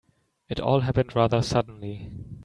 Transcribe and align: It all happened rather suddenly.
It 0.49 0.59
all 0.59 0.79
happened 0.79 1.15
rather 1.15 1.43
suddenly. 1.43 2.09